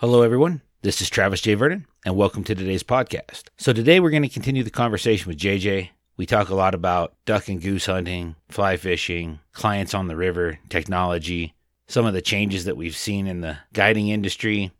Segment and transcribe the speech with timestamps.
[0.00, 0.62] Hello, everyone.
[0.82, 1.54] This is Travis J.
[1.54, 3.48] Vernon, and welcome to today's podcast.
[3.56, 5.88] So, today we're going to continue the conversation with JJ.
[6.16, 10.60] We talk a lot about duck and goose hunting, fly fishing, clients on the river,
[10.68, 11.52] technology,
[11.88, 14.70] some of the changes that we've seen in the guiding industry,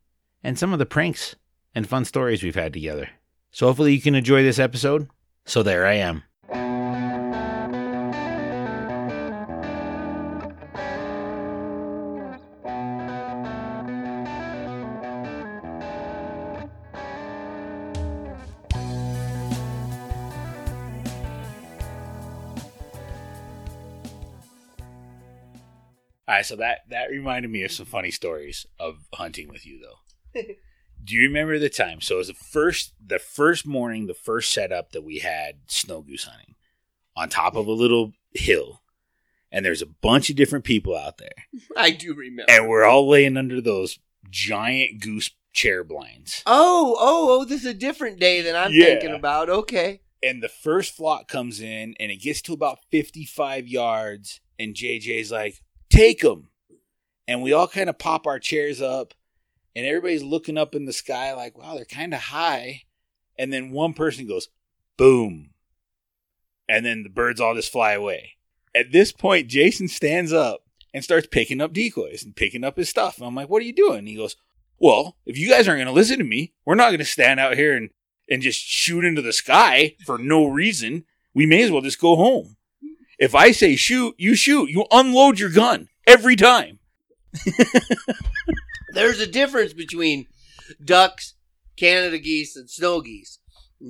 [0.45, 1.35] and some of the pranks
[1.75, 3.09] and fun stories we've had together.
[3.51, 5.09] So, hopefully, you can enjoy this episode.
[5.45, 6.23] So, there I am.
[26.39, 30.41] Right, so that that reminded me of some funny stories of hunting with you, though.
[31.05, 32.01] Do you remember the time?
[32.01, 36.01] So it was the first the first morning, the first setup that we had snow
[36.03, 36.55] goose hunting
[37.17, 38.83] on top of a little hill,
[39.53, 41.35] and there's a bunch of different people out there,
[41.77, 42.51] I do remember.
[42.51, 43.99] and we're all laying under those
[44.31, 46.43] giant goose chair blinds.
[46.47, 48.85] oh, oh, oh, this is a different day than I'm Yeah.
[48.85, 49.49] thinking about.
[49.49, 50.03] Okay.
[50.23, 55.31] And the first flock comes in, and it gets to about 55 yards, and JJ's
[55.33, 55.61] like,
[55.99, 56.49] "Take them,"
[57.27, 59.15] and we all kind of pop our chairs up,
[59.75, 62.83] and everybody's looking up in the sky like, "Wow, they're kind of high,"
[63.37, 64.49] and then one person goes,
[64.97, 65.55] "Boom,"
[66.69, 68.37] and then the birds all just fly away.
[68.75, 72.89] At this point, Jason stands up and starts picking up decoys and picking up his
[72.89, 73.19] stuff.
[73.19, 74.37] And I'm like, "What are you doing?" And he goes,
[74.79, 77.41] "Well, if you guys aren't going to listen to me, we're not going to stand
[77.41, 77.91] out here and."
[78.31, 82.15] and just shoot into the sky for no reason, we may as well just go
[82.15, 82.58] home.
[83.19, 84.71] If I say shoot, you shoot.
[84.71, 86.79] You unload your gun every time.
[88.95, 90.27] There's a difference between
[90.83, 91.35] ducks,
[91.77, 93.39] Canada geese, and snow geese.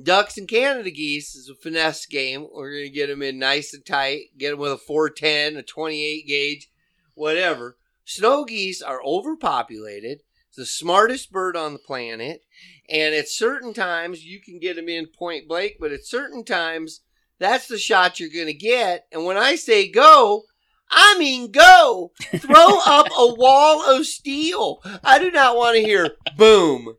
[0.03, 2.47] Ducks and Canada geese is a finesse game.
[2.53, 5.63] We're going to get them in nice and tight, get them with a 410, a
[5.63, 6.71] 28 gauge,
[7.15, 7.77] whatever.
[8.05, 10.21] Snow geese are overpopulated.
[10.47, 12.41] It's the smartest bird on the planet.
[12.87, 17.01] And at certain times, you can get them in point blank, but at certain times,
[17.39, 19.05] that's the shot you're going to get.
[19.11, 20.43] And when I say go,
[20.91, 22.11] I mean go.
[22.37, 24.81] Throw up a wall of steel.
[25.03, 26.95] I do not want to hear boom,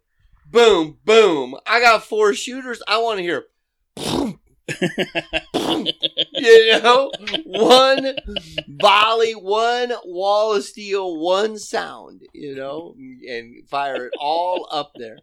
[0.51, 1.57] boom, boom.
[1.67, 2.83] I got four shooters.
[2.87, 3.45] I want to hear
[6.35, 7.11] you know,
[7.45, 8.17] one
[8.69, 12.95] volley, one wall of steel, one sound, you know,
[13.29, 15.19] and fire it all up there.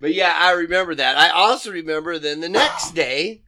[0.00, 1.16] But yeah, I remember that.
[1.16, 3.42] I also remember then the next day,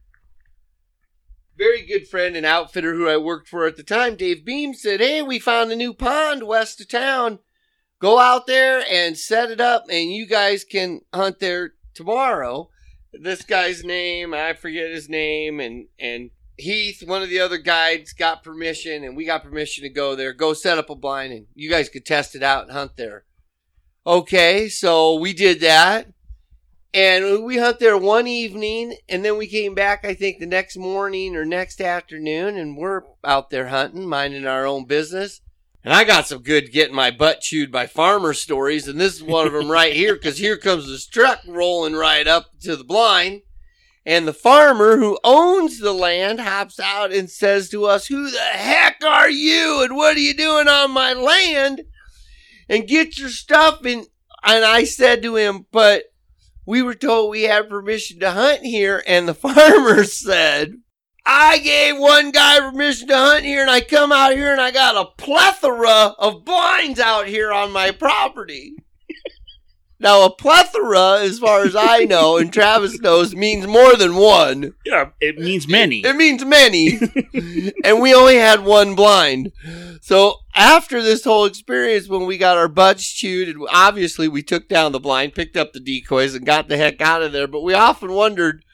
[1.57, 4.99] very good friend and outfitter who I worked for at the time, Dave Beam, said,
[4.99, 7.39] Hey, we found a new pond west of town.
[7.99, 12.69] Go out there and set it up, and you guys can hunt there tomorrow.
[13.13, 18.13] This guy's name, I forget his name, and, and Heath, one of the other guides,
[18.13, 20.33] got permission, and we got permission to go there.
[20.33, 23.25] Go set up a blind, and you guys could test it out and hunt there.
[24.05, 26.07] Okay, so we did that.
[26.93, 30.77] And we hunt there one evening, and then we came back, I think, the next
[30.77, 35.41] morning or next afternoon, and we're out there hunting, minding our own business.
[35.83, 39.23] And I got some good getting my butt chewed by farmer stories, and this is
[39.23, 42.83] one of them right here, because here comes this truck rolling right up to the
[42.83, 43.41] blind.
[44.05, 48.37] And the farmer who owns the land hops out and says to us, Who the
[48.37, 49.81] heck are you?
[49.81, 51.83] And what are you doing on my land?
[52.69, 53.83] And get your stuff.
[53.85, 54.05] And,
[54.43, 56.12] and I said to him, But
[56.65, 59.03] we were told we had permission to hunt here.
[59.07, 60.75] And the farmer said,
[61.25, 64.71] I gave one guy permission to hunt here, and I come out here and I
[64.71, 68.75] got a plethora of blinds out here on my property.
[70.03, 74.73] Now, a plethora, as far as I know, and Travis knows, means more than one.
[74.85, 76.01] Yeah, it means many.
[76.01, 76.99] It means many.
[77.85, 79.53] and we only had one blind.
[80.01, 84.67] So after this whole experience, when we got our butts chewed, and obviously we took
[84.67, 87.47] down the blind, picked up the decoys, and got the heck out of there.
[87.47, 88.65] But we often wondered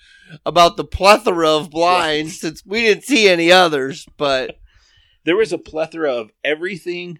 [0.47, 4.07] about the plethora of blinds since we didn't see any others.
[4.17, 4.59] But
[5.25, 7.19] There was a plethora of everything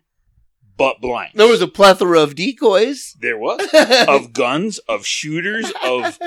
[0.79, 1.33] but blinds.
[1.35, 3.15] there was a plethora of decoys.
[3.19, 3.59] There was
[4.07, 6.17] of guns, of shooters, of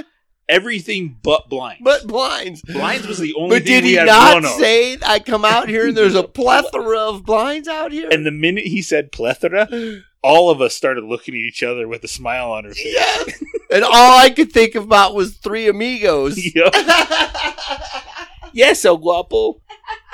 [0.48, 1.80] everything but blinds.
[1.82, 2.62] but blinds.
[2.62, 5.96] blinds was the only But thing did he not say I come out here and
[5.96, 8.08] there's a plethora of blinds out here?
[8.12, 9.68] And the minute he said plethora,
[10.22, 12.84] all of us started looking at each other with a smile on our face.
[12.92, 13.42] Yes.
[13.72, 16.38] and all I could think about was three amigos.
[16.54, 16.74] Yup.
[18.52, 19.60] yes, El Guapo.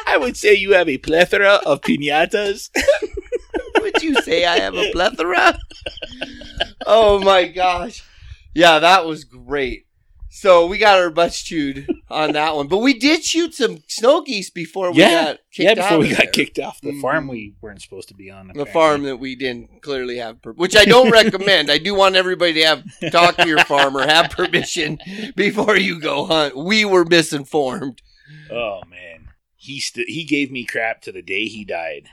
[0.07, 2.71] I would say you have a plethora of pinatas.
[3.83, 5.59] Would you say I have a plethora?
[6.87, 8.03] oh my gosh.
[8.55, 9.85] Yeah, that was great.
[10.31, 12.69] So we got our butts chewed on that one.
[12.69, 15.25] But we did shoot some snow geese before we Yeah.
[15.25, 16.27] got kicked yeah, before we got there.
[16.31, 17.01] kicked off the Mhm.
[17.01, 18.53] farm we weren't supposed to be on.
[18.55, 21.71] the farm that we didn't clearly have, per- which I don't recommend.
[21.71, 24.99] I do want everybody to have talk to your farmer, have permission
[25.35, 26.57] before you go hunt.
[26.57, 28.03] We were misinformed.
[28.51, 32.09] Oh man, he st- he gave me crap to the day he died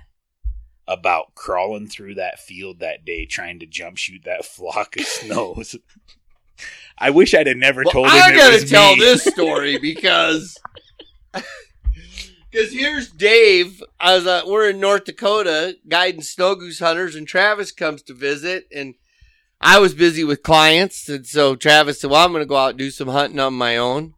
[0.88, 5.76] about crawling through that field that day trying to jump shoot that flock of snows.
[6.98, 9.02] I wish I'd have never Well, told him I it gotta tell me.
[9.02, 10.58] this story because
[11.34, 13.84] because here's Dave.
[14.00, 18.14] I was uh, we're in North Dakota guiding snow goose hunters, and Travis comes to
[18.14, 18.96] visit, and
[19.60, 22.70] I was busy with clients, and so Travis said, "Well, I'm going to go out
[22.72, 24.14] and do some hunting on my own."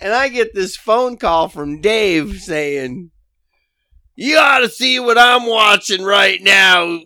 [0.00, 3.10] and I get this phone call from Dave saying,
[4.20, 7.00] "You ought to see what I'm watching right now."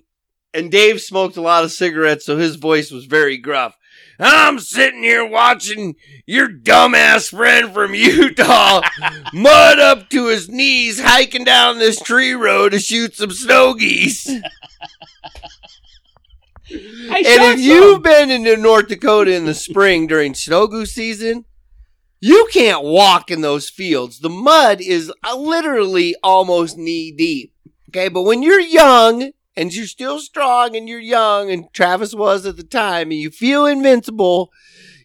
[0.52, 3.76] And Dave smoked a lot of cigarettes, so his voice was very gruff.
[4.18, 5.94] I'm sitting here watching
[6.26, 8.82] your dumbass friend from Utah,
[9.32, 14.26] mud up to his knees, hiking down this tree road to shoot some snow geese.
[14.26, 14.42] And
[16.70, 21.44] if you've been into North Dakota in the spring during snow goose season,
[22.26, 24.20] you can't walk in those fields.
[24.20, 27.52] The mud is uh, literally almost knee deep.
[27.90, 32.46] Okay, but when you're young and you're still strong and you're young, and Travis was
[32.46, 34.50] at the time, and you feel invincible,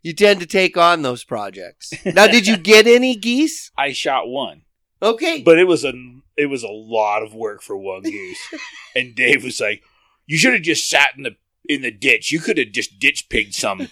[0.01, 1.91] you tend to take on those projects.
[2.05, 3.69] Now, did you get any geese?
[3.77, 4.61] I shot one,
[5.01, 5.41] Okay.
[5.41, 5.91] but it was a
[6.37, 8.39] it was a lot of work for one goose.
[8.95, 9.83] and Dave was like,
[10.25, 11.35] "You should have just sat in the
[11.67, 12.31] in the ditch.
[12.31, 13.89] You could have just ditch pigged some."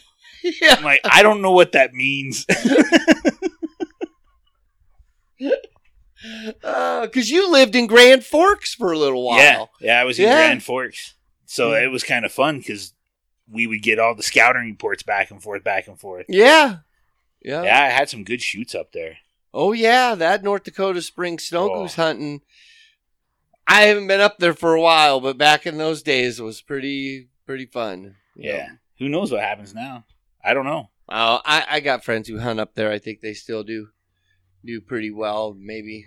[0.62, 0.76] yeah.
[0.78, 2.46] I'm like, I don't know what that means.
[6.64, 9.38] Uh, because you lived in Grand Forks for a little while.
[9.38, 10.34] Yeah, yeah, I was in Yeah.
[10.48, 11.14] Grand Forks,
[11.46, 12.94] so it was kind of fun because
[13.50, 16.26] we would get all the scouting reports back and forth, back and forth.
[16.28, 16.78] Yeah.
[17.44, 17.64] Yeah.
[17.64, 19.18] Yeah, I had some good shoots up there.
[19.54, 21.84] Oh yeah, that North Dakota spring snow Oh.
[21.84, 22.42] goose hunting.
[23.68, 26.62] I haven't been up there for a while, but back in those days it was
[26.62, 28.16] pretty pretty fun.
[28.36, 30.04] Yeah, who knows what happens now?
[30.48, 30.90] I don't know.
[31.10, 32.90] Oh, I, I got friends who hunt up there.
[32.90, 33.90] I think they still do
[34.64, 35.54] do pretty well.
[35.60, 36.06] Maybe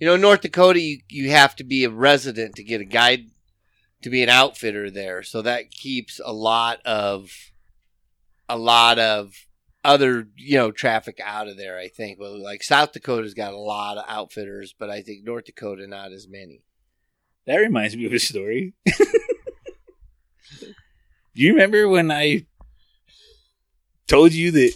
[0.00, 3.26] you know North Dakota, you you have to be a resident to get a guide
[4.00, 7.30] to be an outfitter there, so that keeps a lot of
[8.48, 9.34] a lot of
[9.84, 11.78] other you know traffic out of there.
[11.78, 15.44] I think, well, like South Dakota's got a lot of outfitters, but I think North
[15.44, 16.64] Dakota not as many.
[17.44, 18.72] That reminds me of a story.
[20.56, 22.46] Do you remember when I
[24.06, 24.72] told you that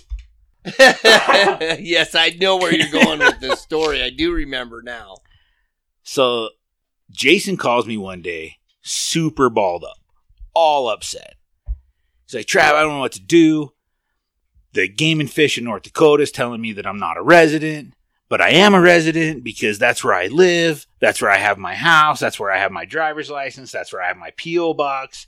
[1.80, 4.02] yes, I know where you're going with this story.
[4.02, 5.16] I do remember now.
[6.02, 6.50] So
[7.10, 9.98] Jason calls me one day, super balled up,
[10.54, 11.34] all upset.
[12.26, 13.72] He's like, Trav, I don't know what to do.
[14.72, 17.94] The game and fish in North Dakota is telling me that I'm not a resident,
[18.28, 20.86] but I am a resident because that's where I live.
[21.00, 22.20] That's where I have my house.
[22.20, 23.72] That's where I have my driver's license.
[23.72, 24.74] That's where I have my P.O.
[24.74, 25.26] box.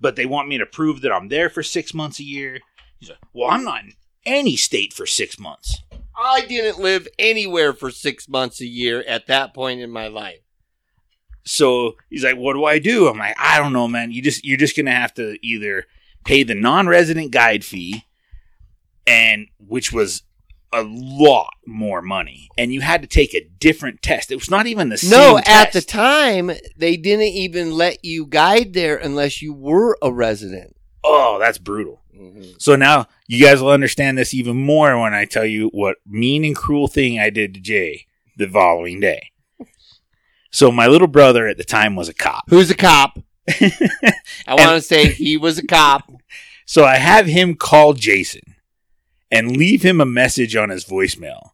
[0.00, 2.58] But they want me to prove that I'm there for six months a year.
[3.02, 3.94] He's like, Well, I'm not in
[4.24, 5.82] any state for six months.
[6.16, 10.38] I didn't live anywhere for six months a year at that point in my life.
[11.44, 14.12] So he's like, "What do I do?" I'm like, "I don't know, man.
[14.12, 15.86] You just you're just gonna have to either
[16.24, 18.04] pay the non-resident guide fee,
[19.08, 20.22] and which was
[20.72, 24.30] a lot more money, and you had to take a different test.
[24.30, 25.10] It was not even the same.
[25.10, 30.12] No, at the time, they didn't even let you guide there unless you were a
[30.12, 30.76] resident.
[31.02, 32.01] oh, that's brutal.
[32.22, 32.52] Mm-hmm.
[32.58, 36.44] So now you guys will understand this even more when I tell you what mean
[36.44, 39.32] and cruel thing I did to Jay the following day.
[40.50, 42.44] So my little brother at the time was a cop.
[42.48, 43.18] Who's a cop?
[43.48, 46.10] I want to say he was a cop.
[46.64, 48.54] So I have him call Jason
[49.30, 51.50] and leave him a message on his voicemail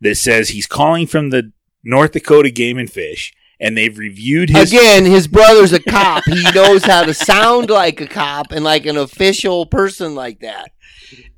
[0.00, 1.52] that says he's calling from the
[1.82, 6.24] North Dakota Game and Fish and they've reviewed his Again, his brother's a cop.
[6.24, 10.72] He knows how to sound like a cop and like an official person like that.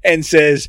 [0.04, 0.68] and says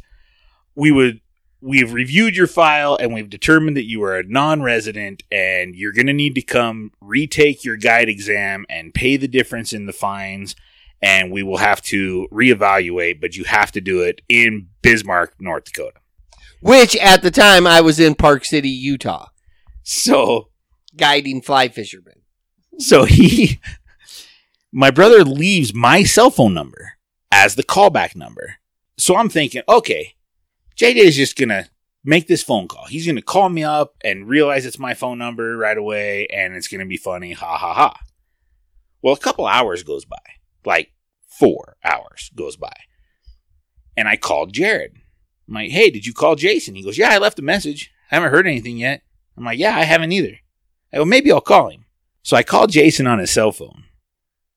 [0.75, 1.21] we would
[1.61, 6.07] we've reviewed your file and we've determined that you are a non-resident and you're going
[6.07, 10.55] to need to come retake your guide exam and pay the difference in the fines
[11.01, 15.65] and we will have to reevaluate but you have to do it in Bismarck, North
[15.65, 15.99] Dakota.
[16.61, 19.27] Which at the time I was in Park City, Utah,
[19.83, 20.49] So
[20.95, 22.21] guiding fly fishermen.
[22.79, 23.59] So he,
[24.71, 26.93] my brother leaves my cell phone number
[27.31, 28.55] as the callback number.
[28.97, 30.15] So I'm thinking, okay,
[30.77, 31.69] JJ is just gonna
[32.03, 32.85] make this phone call.
[32.85, 36.67] He's gonna call me up and realize it's my phone number right away, and it's
[36.67, 37.33] gonna be funny.
[37.33, 37.99] Ha ha ha.
[39.01, 40.21] Well, a couple hours goes by,
[40.65, 40.93] like
[41.27, 42.73] four hours goes by,
[43.97, 44.93] and I called Jared.
[45.47, 46.75] I'm like, hey, did you call Jason?
[46.75, 47.91] He goes, yeah, I left a message.
[48.11, 49.01] I haven't heard anything yet.
[49.37, 50.37] I'm like, yeah, I haven't either.
[50.93, 51.85] I go, maybe I'll call him.
[52.21, 53.83] So I called Jason on his cell phone,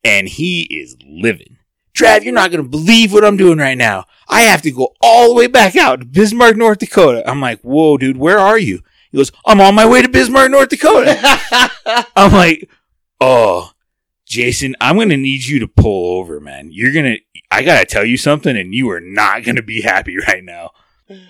[0.05, 1.57] and he is living.
[1.97, 4.05] Trav, you're not going to believe what I'm doing right now.
[4.29, 7.29] I have to go all the way back out to Bismarck, North Dakota.
[7.29, 8.83] I'm like, whoa, dude, where are you?
[9.11, 11.17] He goes, I'm on my way to Bismarck, North Dakota.
[12.17, 12.69] I'm like,
[13.21, 13.71] oh,
[14.27, 16.69] Jason, I'm going to need you to pull over, man.
[16.71, 17.19] You're going to,
[17.51, 20.45] I got to tell you something, and you are not going to be happy right
[20.45, 20.73] now.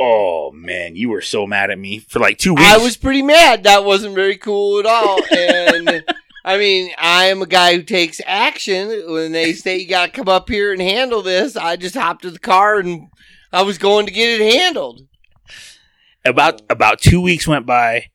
[0.01, 2.67] Oh, man, you were so mad at me for like two weeks.
[2.67, 3.65] I was pretty mad.
[3.65, 5.21] That wasn't very cool at all.
[5.31, 6.05] And
[6.45, 8.89] I mean, I am a guy who takes action.
[9.07, 12.25] When they say you got to come up here and handle this, I just hopped
[12.25, 13.09] in the car and
[13.53, 15.07] I was going to get it handled.
[16.25, 18.07] about about two weeks went by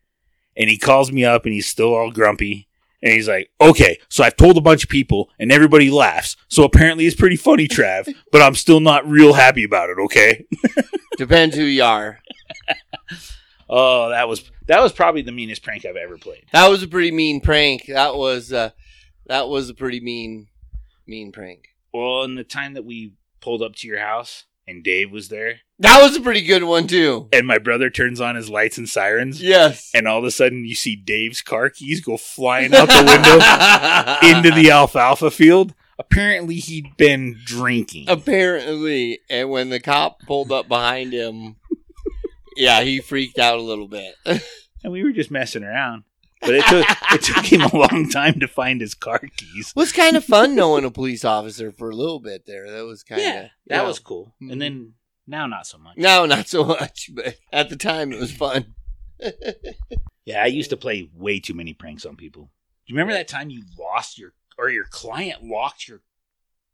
[0.57, 2.67] and he calls me up and he's still all grumpy
[3.01, 6.63] and he's like okay so i've told a bunch of people and everybody laughs so
[6.65, 10.45] apparently it's pretty funny trav but i'm still not real happy about it okay
[11.17, 12.19] Depends who you are.
[13.69, 16.87] oh that was that was probably the meanest prank i've ever played That was a
[16.87, 17.85] pretty mean prank.
[17.87, 18.71] That was uh,
[19.27, 20.47] that was a pretty mean
[21.07, 21.69] mean prank.
[21.93, 25.59] well in the time that we pulled up to your house and dave was there
[25.79, 27.27] That was a pretty good one too.
[27.33, 29.89] and my brother turns on his lights and sirens Yes.
[29.93, 34.37] and all of a sudden you see dave's car keys go flying out the window
[34.37, 40.67] into the alfalfa field apparently he'd been drinking Apparently, and when the cop pulled up
[40.67, 41.57] behind him,
[42.55, 44.15] yeah, he freaked out a little bit.
[44.25, 46.03] and we were just messing around.
[46.41, 49.73] But it took it took him a long time to find his car keys.
[49.75, 52.69] was kind of fun knowing a police officer for a little bit there.
[52.71, 54.33] That was kind of that was cool.
[54.39, 54.59] And mm-hmm.
[54.59, 54.93] then
[55.27, 55.97] now not so much.
[55.97, 58.73] no, not so much, but at the time it was fun.
[60.25, 62.43] Yeah, I used to play way too many pranks on people.
[62.43, 66.01] Do you remember that time you lost your or your client locked your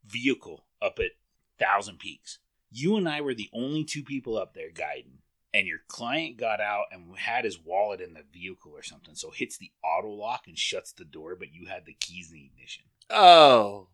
[0.06, 1.12] vehicle up at
[1.58, 2.38] Thousand Peaks?
[2.70, 5.18] You and I were the only two people up there guiding.
[5.54, 9.14] And your client got out and had his wallet in the vehicle or something.
[9.14, 12.36] So hits the auto lock and shuts the door, but you had the keys in
[12.36, 12.84] the ignition.
[13.08, 13.88] Oh,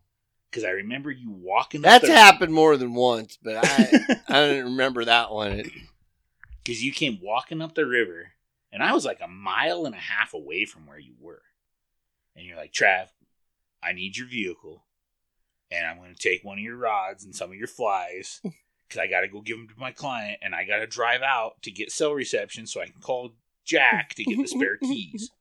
[0.51, 1.79] Because I remember you walking.
[1.79, 3.89] up that's the- happened more than once, but I
[4.27, 5.63] I didn't remember that one.
[6.63, 8.31] Because you came walking up the river,
[8.71, 11.43] and I was like a mile and a half away from where you were.
[12.35, 13.09] And you're like, Trav,
[13.85, 14.83] I need your vehicle,
[15.71, 18.41] and I'm going to take one of your rods and some of your flies
[18.87, 21.21] because I got to go give them to my client, and I got to drive
[21.21, 23.31] out to get cell reception so I can call
[23.65, 25.31] Jack to get the spare keys.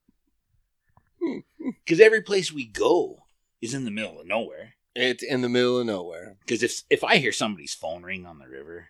[1.84, 3.24] Because every place we go
[3.62, 4.74] is in the middle of nowhere.
[4.94, 6.36] It's in the middle of nowhere.
[6.40, 8.88] Because if if I hear somebody's phone ring on the river,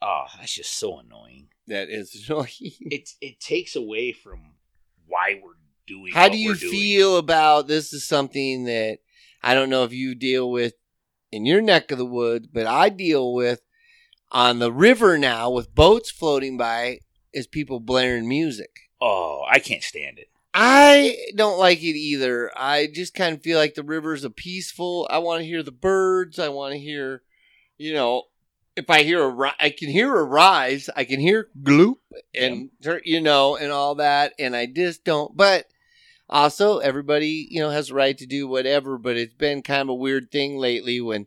[0.00, 1.48] oh, that's just so annoying.
[1.66, 2.48] That is annoying.
[2.80, 4.54] it it takes away from
[5.06, 6.12] why we're doing.
[6.12, 7.92] How do you feel about this?
[7.92, 8.98] Is something that
[9.42, 10.74] I don't know if you deal with
[11.32, 13.62] in your neck of the woods, but I deal with
[14.32, 17.00] on the river now with boats floating by.
[17.32, 18.70] Is people blaring music?
[19.00, 20.28] Oh, I can't stand it.
[20.52, 22.50] I don't like it either.
[22.56, 25.06] I just kind of feel like the rivers are peaceful.
[25.10, 26.40] I want to hear the birds.
[26.40, 27.22] I want to hear,
[27.78, 28.24] you know,
[28.80, 30.88] if I hear a, I can hear a rise.
[30.96, 31.96] I can hear gloop
[32.34, 32.70] and
[33.04, 35.36] you know and all that, and I just don't.
[35.36, 35.66] But
[36.28, 38.98] also, everybody you know has a right to do whatever.
[38.98, 41.26] But it's been kind of a weird thing lately when.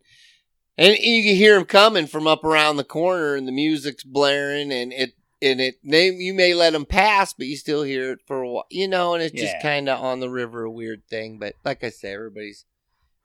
[0.75, 4.71] And you can hear them coming from up around the corner, and the music's blaring,
[4.71, 8.21] and it and it they you may let them pass, but you still hear it
[8.25, 9.13] for a while, you know.
[9.13, 11.37] And it's just kind of on the river a weird thing.
[11.37, 12.65] But like I say, everybody's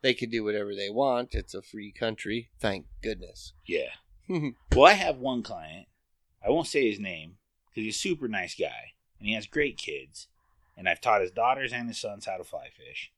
[0.02, 1.35] they can do whatever they want.
[1.35, 3.52] It's a free country, thank goodness.
[3.66, 3.90] Yeah.
[4.75, 5.87] well, I have one client.
[6.44, 7.37] I won't say his name
[7.68, 10.28] because he's a super nice guy and he has great kids.
[10.76, 13.11] And I've taught his daughters and his sons how to fly fish.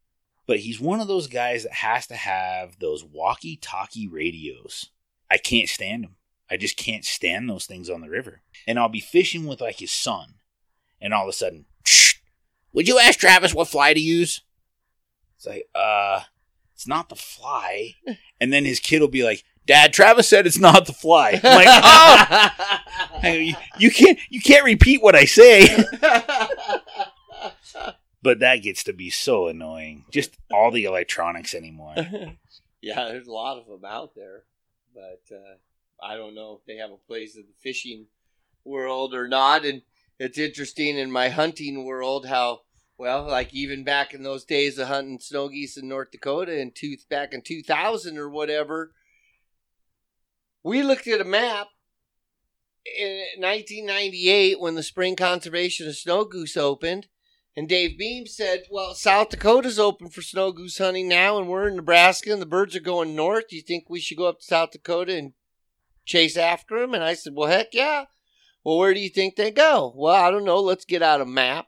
[0.46, 4.90] But he's one of those guys that has to have those walkie-talkie radios.
[5.30, 6.16] I can't stand them.
[6.50, 8.42] I just can't stand those things on the river.
[8.66, 10.34] And I'll be fishing with like his son,
[11.00, 11.66] and all of a sudden,
[12.72, 14.42] would you ask Travis what fly to use?
[15.36, 16.22] It's like, uh,
[16.74, 17.94] it's not the fly.
[18.42, 21.40] And then his kid will be like, Dad, Travis said it's not the fly.
[21.42, 22.50] I'm like, oh,
[23.22, 25.84] I you, can't, you can't repeat what I say.
[28.22, 30.04] But that gets to be so annoying.
[30.10, 31.94] Just all the electronics anymore.
[32.82, 34.44] yeah, there's a lot of them out there,
[34.94, 35.56] but uh,
[36.02, 38.06] I don't know if they have a place in the fishing
[38.64, 39.64] world or not.
[39.64, 39.82] And
[40.18, 42.60] it's interesting in my hunting world how
[42.98, 46.74] well, like even back in those days of hunting snow geese in North Dakota and
[46.74, 48.92] tooth back in 2000 or whatever,
[50.62, 51.68] we looked at a map
[52.84, 57.06] in 1998 when the Spring Conservation of Snow Goose opened.
[57.56, 61.68] And Dave Beam said, Well, South Dakota's open for snow goose hunting now, and we're
[61.68, 63.48] in Nebraska, and the birds are going north.
[63.48, 65.32] Do you think we should go up to South Dakota and
[66.04, 66.94] chase after them?
[66.94, 68.04] And I said, well, heck yeah.
[68.62, 69.92] Well, where do you think they go?
[69.96, 70.60] Well, I don't know.
[70.60, 71.66] Let's get out a map.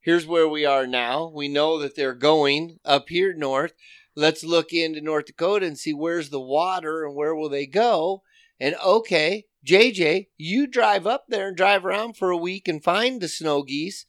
[0.00, 1.30] Here's where we are now.
[1.32, 3.74] We know that they're going up here north.
[4.14, 8.22] Let's look into North Dakota and see where's the water and where will they go.
[8.60, 13.20] And okay, JJ, you drive up there and drive around for a week and find
[13.20, 14.06] the snow geese.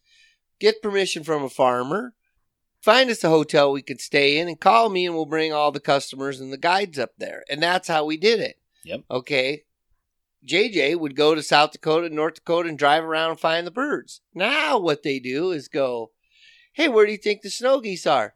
[0.59, 2.13] Get permission from a farmer.
[2.81, 5.71] Find us a hotel we could stay in and call me and we'll bring all
[5.71, 7.43] the customers and the guides up there.
[7.49, 8.57] And that's how we did it.
[8.83, 9.01] Yep.
[9.09, 9.63] Okay.
[10.45, 14.19] JJ would go to South Dakota, North Dakota, and drive around and find the birds.
[14.33, 16.11] Now, what they do is go,
[16.73, 18.35] Hey, where do you think the snow geese are?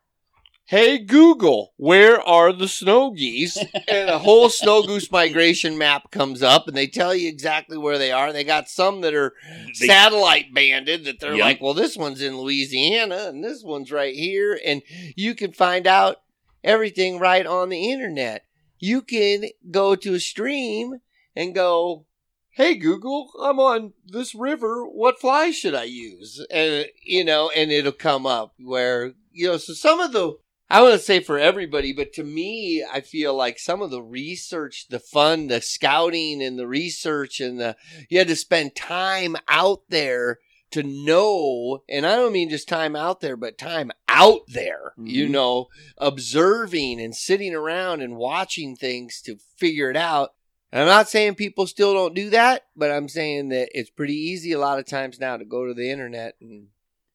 [0.70, 3.56] Hey, Google, where are the snow geese?
[3.88, 7.98] and a whole snow goose migration map comes up, and they tell you exactly where
[7.98, 8.34] they are.
[8.34, 9.34] They got some that are
[9.80, 11.44] They- satellite banded that they're Yep.
[11.46, 14.60] like, well, this one's in Louisiana, and this one's right here.
[14.66, 14.82] And
[15.16, 16.18] you can find out
[16.66, 18.44] everything right on the internet.
[18.78, 21.00] You can go to a stream
[21.34, 22.06] and go,
[22.52, 24.84] Hey Google, I'm on this river.
[24.84, 26.44] What fly should I use?
[26.52, 29.58] And you know, and it'll come up where you know.
[29.58, 30.38] So some of the
[30.70, 34.02] I want to say for everybody, but to me, I feel like some of the
[34.02, 37.78] research, the fun, the scouting, and the research, and the
[38.10, 40.40] you had to spend time out there
[40.72, 45.28] to know, and I don't mean just time out there, but time out there, you
[45.28, 45.32] Mhm.
[45.32, 50.34] know, observing and sitting around and watching things to figure it out.
[50.70, 54.16] And I'm not saying people still don't do that, but I'm saying that it's pretty
[54.16, 56.68] easy a lot of times now to go to the internet and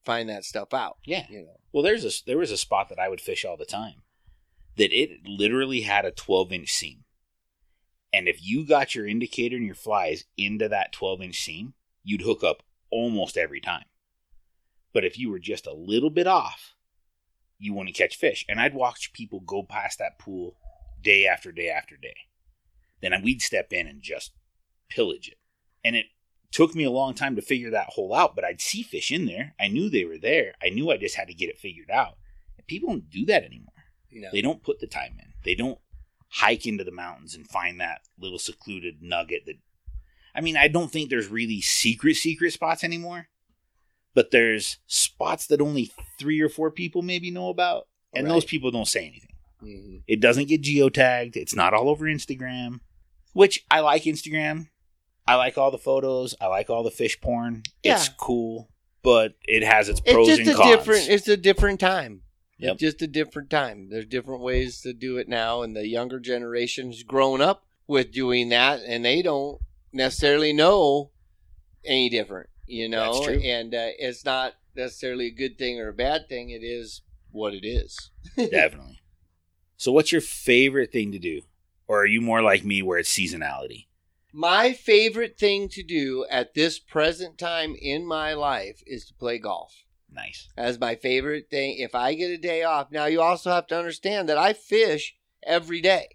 [0.05, 0.97] find that stuff out.
[1.05, 1.25] Yeah.
[1.29, 3.65] You know, Well, there's a there was a spot that I would fish all the
[3.65, 4.03] time
[4.75, 7.03] that it literally had a 12 inch seam,
[8.11, 12.21] and if you got your indicator and your flies into that 12 inch seam, you'd
[12.21, 13.85] hook up almost every time.
[14.93, 16.75] But if you were just a little bit off,
[17.57, 18.45] you wouldn't catch fish.
[18.47, 20.55] And I'd watch people go past that pool
[21.01, 22.15] day after day after day.
[23.01, 24.31] Then we'd step in and just
[24.89, 25.37] pillage it,
[25.83, 26.05] and it
[26.53, 29.25] took me a long time to figure that hole out, but I'd see fish in
[29.25, 29.55] there.
[29.59, 30.53] I knew they were there.
[30.63, 32.15] I knew I just had to get it figured out.
[32.57, 33.73] And people don't do that anymore.
[34.09, 34.29] you know.
[34.31, 35.33] They don't put the time in.
[35.43, 35.79] They don't
[36.29, 39.55] hike into the mountains and find that little secluded nugget that
[40.35, 43.27] I mean, I don't think there's really secret secret spots anymore.
[44.15, 48.69] But there's spots that only 3 or 4 people maybe know about and those people
[48.71, 49.35] don't say anything.
[49.63, 50.03] Mhm.
[50.07, 51.35] It doesn't get geotagged.
[51.35, 52.79] It's not all over Instagram,
[53.33, 54.69] which I like Instagram.
[55.27, 56.35] I like all the photos.
[56.41, 57.63] I like all the fish porn.
[57.83, 57.95] Yeah.
[57.95, 58.69] It's cool,
[59.03, 60.69] but it has its It's pros just and a cons.
[60.75, 61.09] different.
[61.09, 62.21] It's a different time.
[62.59, 62.73] Yep.
[62.73, 63.89] It's just a different time.
[63.89, 68.49] There's different ways to do it now, and the younger generation's grown up with doing
[68.49, 69.59] that, and they don't
[69.91, 71.11] necessarily know
[71.83, 72.49] any different.
[72.65, 73.39] You know, That's true.
[73.41, 76.49] and uh, it's not necessarily a good thing or a bad thing.
[76.49, 78.11] It is what it is.
[78.37, 79.01] Definitely.
[79.75, 81.41] So, what's your favorite thing to do?
[81.87, 83.87] Or are you more like me where it's seasonality?
[84.35, 89.37] My favorite thing to do at this present time in my life is to play
[89.37, 89.83] golf.
[90.11, 90.49] Nice.
[90.55, 91.77] as my favorite thing.
[91.79, 95.15] If I get a day off, now you also have to understand that I fish
[95.45, 96.09] every day.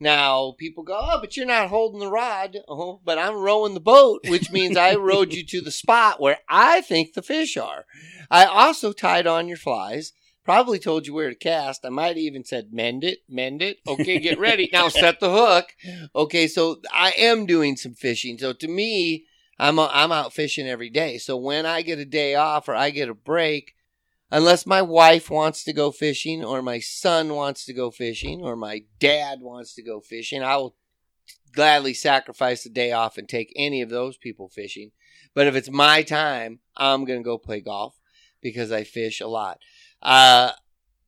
[0.00, 2.56] Now people go, oh, but you're not holding the rod.
[2.68, 6.38] Oh, but I'm rowing the boat, which means I rowed you to the spot where
[6.48, 7.84] I think the fish are.
[8.30, 10.12] I also tied on your flies.
[10.44, 11.86] Probably told you where to cast.
[11.86, 13.78] I might even said mend it, mend it.
[13.86, 14.68] Okay, get ready.
[14.72, 15.74] now set the hook.
[16.14, 18.36] Okay, so I am doing some fishing.
[18.38, 19.24] So to me,
[19.58, 21.16] I'm I'm out fishing every day.
[21.18, 23.74] So when I get a day off or I get a break,
[24.30, 28.54] unless my wife wants to go fishing or my son wants to go fishing or
[28.54, 30.76] my dad wants to go fishing, I will
[31.54, 34.90] gladly sacrifice the day off and take any of those people fishing.
[35.34, 37.98] But if it's my time, I'm going to go play golf
[38.42, 39.58] because I fish a lot.
[40.04, 40.52] Uh,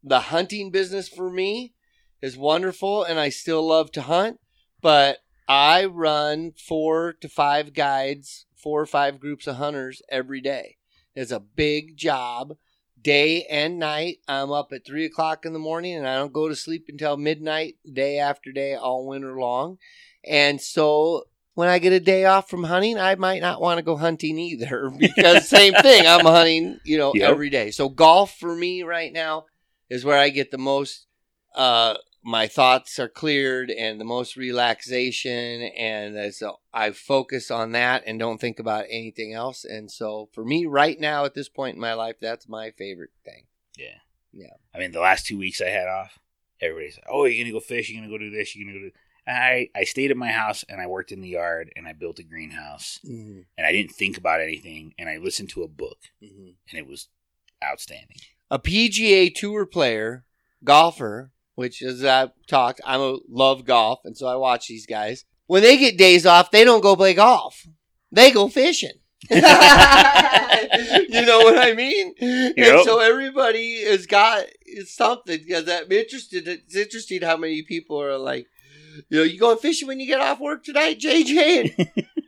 [0.03, 1.75] the hunting business for me
[2.23, 4.41] is wonderful and I still love to hunt,
[4.81, 10.77] but I run four to five guides, four or five groups of hunters every day.
[11.15, 12.57] It's a big job,
[13.01, 14.19] day and night.
[14.27, 17.17] I'm up at three o'clock in the morning and I don't go to sleep until
[17.17, 19.79] midnight, day after day, all winter long.
[20.25, 21.25] And so
[21.57, 24.39] when I get a day off from hunting, I might not want to go hunting
[24.39, 26.07] either because same thing.
[26.07, 27.29] I'm hunting, you know, Yep.
[27.31, 27.71] every day.
[27.73, 29.47] So golf for me right now
[29.91, 31.07] is where I get the most
[31.55, 38.03] uh my thoughts are cleared and the most relaxation and so I focus on that
[38.07, 41.77] and don't think about anything else and so for me right now at this point
[41.77, 43.45] in my life that's my favorite thing.
[43.79, 43.99] Yeah.
[44.33, 44.55] Yeah.
[44.75, 46.19] I mean, the last two weeks I had off,
[46.61, 48.65] everybody's like, oh, you're going to go fish, you're going to go do this, you're
[48.67, 48.93] going to go do
[49.29, 52.19] I, I stayed at my house and I worked in the yard and I built
[52.19, 53.41] a greenhouse Mm-hmm.
[53.59, 56.51] and I didn't think about anything and I listened to a book Mm-hmm.
[56.71, 57.09] and it was
[57.65, 58.19] outstanding.
[58.51, 60.25] a PGA Tour player,
[60.63, 62.97] golfer, which as I've talked, I
[63.29, 65.25] love golf, and so I watch these guys.
[65.47, 67.67] when they get days off, they don't go play golf.
[68.13, 68.93] They go fishing.
[69.31, 72.15] you know what I mean?
[72.21, 74.45] And so everybody has got
[74.87, 76.47] something because I'm interested.
[76.47, 78.47] It's interesting how many people are like,
[79.09, 81.61] you know, you going fishing when you get off work tonight, JJ?
[81.61, 81.77] And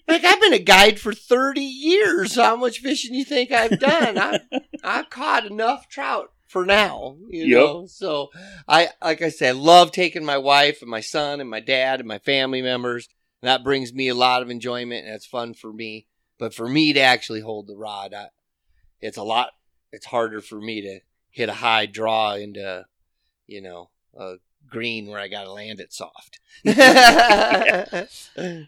[0.07, 2.35] like I've been a guide for thirty years.
[2.35, 4.19] How much fishing you think I've done?
[4.19, 4.41] I
[4.83, 7.17] I've caught enough trout for now.
[7.29, 7.61] You Yep.
[7.61, 8.29] know, so
[8.67, 12.09] I like I said, love taking my wife and my son and my dad and
[12.09, 13.09] my family members.
[13.43, 16.07] That brings me a lot of enjoyment and it's fun for me.
[16.39, 18.29] But for me to actually hold the rod, I,
[19.01, 19.51] it's a lot.
[19.93, 21.01] It's harder for me to
[21.31, 22.85] hit a high draw into,
[23.47, 24.37] you know, a
[24.69, 26.41] green where I got to land it soft.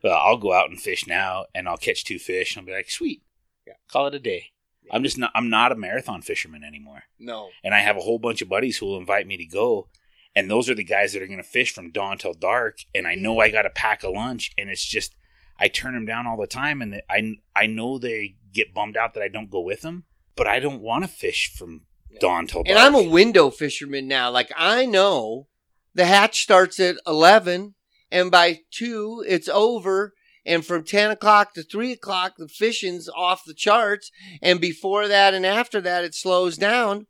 [0.02, 2.72] Well, I'll go out and fish now, and I'll catch two fish, and I'll be
[2.72, 3.22] like, "Sweet,
[3.66, 3.74] Yeah.
[3.90, 4.46] call it a day."
[4.90, 5.30] I'm just not.
[5.34, 7.50] I'm not a marathon fisherman anymore, no.
[7.62, 9.88] and I have a whole bunch of buddies who will invite me to go,
[10.34, 13.06] and those are the guys that are going to fish from dawn till dark, and
[13.06, 15.14] I know I got to pack a lunch, and it's just
[15.60, 19.14] I turn them down all the time, and I I know they get bummed out
[19.14, 21.82] that I don't go with them, but I don't want to fish from
[22.18, 22.68] dawn till dark.
[22.76, 24.30] And I'm a window fisherman now.
[24.32, 25.46] Like I know
[25.94, 27.74] the hatch starts at eleven,
[28.10, 30.14] and by two it's over.
[30.46, 34.10] And from ten o'clock to three o'clock, the fishing's off the charts.
[34.40, 37.06] And before that and after that, it slows down.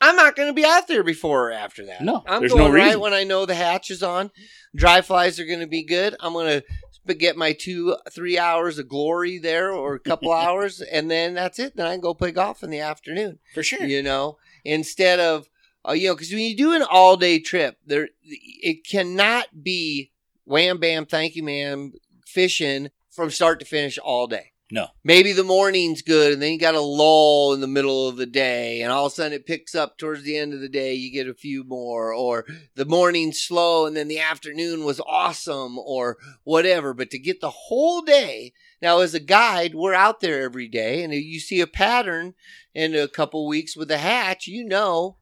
[0.00, 2.02] I'm not going to be out there before or after that.
[2.02, 4.30] No, I'm there's going no right when I know the hatch is on.
[4.74, 6.14] Dry flies are going to be good.
[6.20, 10.80] I'm going to get my two, three hours of glory there, or a couple hours,
[10.80, 11.76] and then that's it.
[11.76, 13.84] Then I can go play golf in the afternoon for sure.
[13.84, 15.48] you know, instead of
[15.88, 20.10] uh, you know, because when you do an all day trip, there it cannot be
[20.44, 21.92] wham bam, thank you, ma'am,
[22.26, 24.52] fishing from start to finish all day.
[24.68, 28.16] No, Maybe the morning's good, and then you got a lull in the middle of
[28.16, 30.68] the day, and all of a sudden it picks up towards the end of the
[30.68, 30.92] day.
[30.92, 32.44] You get a few more, or
[32.74, 36.94] the morning's slow, and then the afternoon was awesome, or whatever.
[36.94, 41.04] But to get the whole day, now as a guide, we're out there every day,
[41.04, 42.34] and if you see a pattern
[42.74, 45.16] in a couple weeks with the hatch, you know,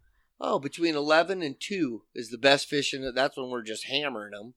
[0.46, 3.10] oh, between eleven and two is the best fishing.
[3.14, 4.54] That's when we're just hammering them.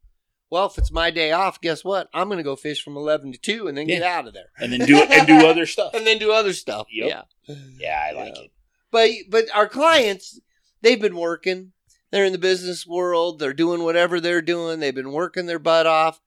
[0.50, 2.08] Well, if it's my day off, guess what?
[2.13, 4.47] I'm going to go fish from 11 to 2 and then get out of there
[4.58, 5.93] and then do and do other stuff.
[5.93, 6.88] and then do other stuff.
[6.89, 7.26] Yep.
[7.50, 7.56] Yeah.
[7.78, 8.43] Yeah, I like Yeah.
[8.43, 8.52] it.
[8.89, 10.39] But but our clients,
[10.82, 11.73] they've been working.
[12.12, 13.39] They're in the business world.
[13.39, 14.80] They're doing whatever they're doing.
[14.80, 16.21] They've been working their butt off.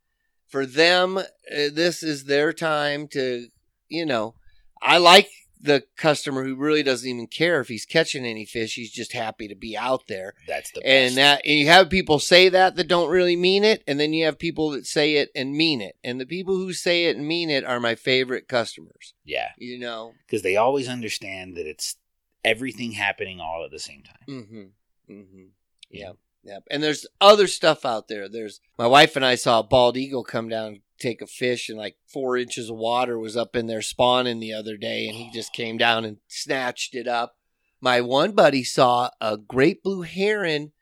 [0.49, 3.47] For them, uh, this is their time to,
[3.89, 4.35] you know,
[4.83, 5.31] I like
[5.63, 8.75] the customer who really doesn't even care if he's catching any fish.
[8.77, 10.35] He's just happy to be out there.
[10.49, 10.87] That's the best.
[10.89, 14.13] And that and you have people say that that don't really mean it, and then
[14.13, 15.97] you have people that say it and mean it.
[16.03, 19.15] And the people who say it and mean it are my favorite customers.
[19.25, 20.15] yeah, You know.
[20.27, 21.97] because they always understand that it's
[22.45, 24.25] everything happening all at the same time.
[24.29, 25.13] Mm-hmm.
[25.13, 25.45] Mm-hmm.
[25.91, 26.17] Yep.
[26.45, 26.63] Yep.
[26.71, 28.29] And there's other stuff out there.
[28.29, 31.79] There's my wife and I saw a bald eagle come down, take a fish, and
[31.79, 35.31] like four inches of water was up in there spawning the other day, and he
[35.33, 37.37] just came down and snatched it up.
[37.81, 40.73] My one buddy saw a great blue heron,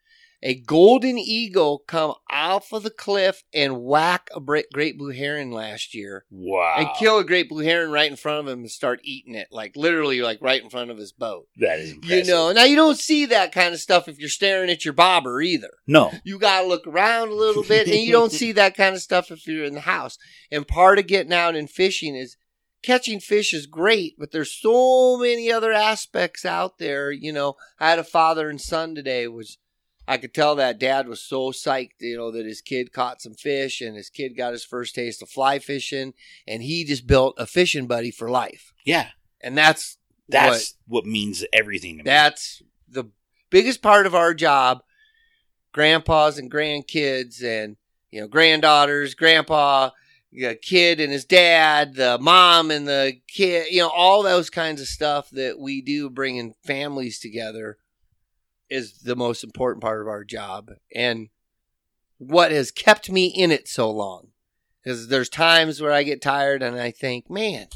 [0.43, 5.95] a golden eagle come off of the cliff and whack a great blue heron last
[5.95, 9.01] year Wow, and kill a great blue heron right in front of him and start
[9.03, 11.47] eating it, like literally, like right in front of his boat.
[11.57, 14.71] that is You know, now you don't see that kind of stuff if you're staring
[14.71, 15.71] at your bobber either.
[15.87, 18.95] no, You got to look around a little bit, and you don't see that kind
[18.95, 20.19] of stuff if you're in the house.
[20.51, 22.37] And part of getting out and fishing is
[22.83, 27.11] catching fish is great, but there's so many other aspects out there.
[27.11, 29.57] You know, I had a father and son today, which
[30.09, 33.35] I could tell that dad was so psyched, you know, that his kid caught some
[33.35, 36.15] fish and his kid got his first taste of fly fishing,
[36.47, 38.73] and he just built a fishing buddy for life.
[38.87, 39.09] yeah,
[39.43, 39.99] And that's
[40.31, 42.05] that's what, means everything to me.
[42.05, 43.05] that's the
[43.51, 44.83] biggest part of our job.
[45.73, 47.77] Grandpas and grandkids and
[48.11, 49.91] you know granddaughters, grandpa,
[50.33, 54.81] the kid and his dad, the mom and the kid, you know all those kinds
[54.81, 57.77] of stuff that we do bringing families together
[58.71, 61.29] is the most important part of our job and
[62.19, 64.29] what has kept me in it so long.
[64.83, 67.67] Because there's times where I get tired and I think, man,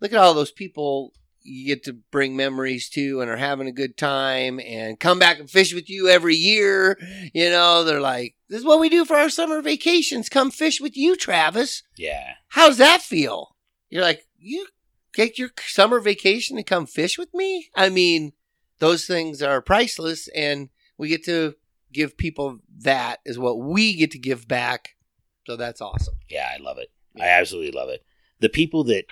[0.00, 3.72] look at all those people you get to bring memories to and are having a
[3.72, 6.98] good time and come back and fish with you every year.
[7.32, 10.28] You know, they're like, this is what we do for our summer vacations.
[10.28, 11.82] Come fish with you, Travis.
[11.96, 13.56] yeah, How's that feel?
[13.88, 14.66] You're like, you
[15.14, 17.68] take your summer vacation to come fish with me?
[17.74, 18.32] I mean,
[18.80, 21.54] those things are priceless and we get to
[21.92, 24.90] give people that is what we get to give back.
[25.46, 26.14] So that's awesome.
[26.28, 26.90] yeah, I love it.
[27.18, 28.04] I absolutely love it.
[28.40, 29.06] The people that,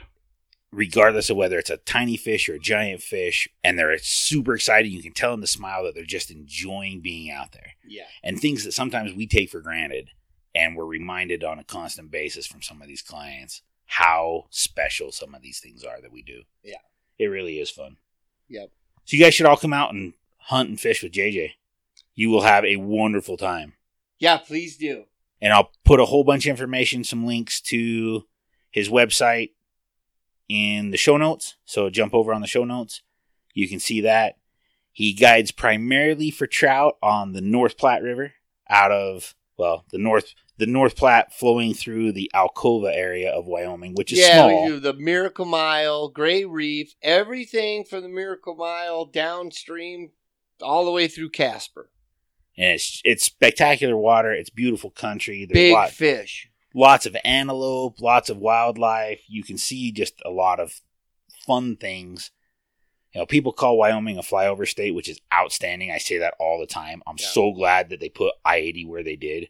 [0.70, 4.88] regardless of whether it's a tiny fish or a giant fish, and they're super excited,
[4.92, 7.72] you can tell in the smile that they're just enjoying being out there.
[7.86, 8.04] Yeah.
[8.22, 10.10] and things that sometimes we take for granted
[10.54, 15.34] And we're reminded on a constant basis from some of these clients how special some
[15.34, 16.42] of these things are that we do.
[16.62, 16.82] Yeah.
[17.18, 17.96] It really is fun.
[18.48, 18.70] Yep.
[19.08, 21.52] So you guys should all come out and hunt and fish with JJ.
[22.14, 23.72] You will have a wonderful time.
[24.18, 25.04] Yeah, please do.
[25.40, 28.26] And I'll put a whole bunch of information, some links to
[28.70, 29.52] his website
[30.46, 31.56] in the show notes.
[31.64, 33.00] So jump over on the show notes.
[33.54, 34.36] You can see that.
[34.92, 38.34] He guides primarily for trout on the North Platte River
[38.68, 43.94] out of, well, the North the North Platte flowing through the Alcova area of Wyoming,
[43.94, 44.62] which is yeah, small.
[44.64, 50.10] we do the Miracle Mile, Gray Reef, everything from the Miracle Mile downstream,
[50.60, 51.90] all the way through Casper.
[52.56, 54.32] and it's it's spectacular water.
[54.32, 55.44] It's beautiful country.
[55.46, 56.48] There's Big lot, fish.
[56.74, 59.20] lots of antelope, lots of wildlife.
[59.28, 60.80] You can see just a lot of
[61.46, 62.30] fun things.
[63.14, 65.90] You know, people call Wyoming a flyover state, which is outstanding.
[65.90, 67.02] I say that all the time.
[67.06, 67.26] I'm Yeah.
[67.28, 69.48] so glad that they put I 80 where they did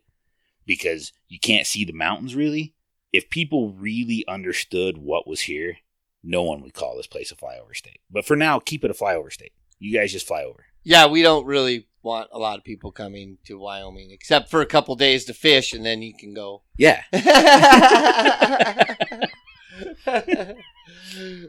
[0.68, 2.74] because you can't see the mountains really.
[3.12, 5.78] If people really understood what was here,
[6.22, 8.00] no one would call this place a flyover state.
[8.10, 9.52] But for now, keep it a flyover state.
[9.78, 10.66] You guys just fly over.
[10.84, 14.66] Yeah, we don't really want a lot of people coming to Wyoming except for a
[14.66, 16.62] couple days to fish, and then you can go.
[16.76, 17.02] Yeah.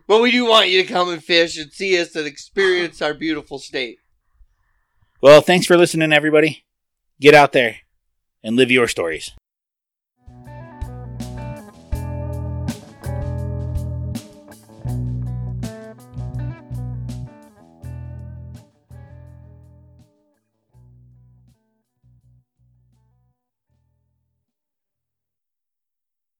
[0.07, 3.13] but we do want you to come and fish and see us and experience our
[3.13, 3.97] beautiful state.
[5.21, 6.63] Well, thanks for listening, everybody.
[7.19, 7.75] Get out there
[8.43, 9.31] and live your stories.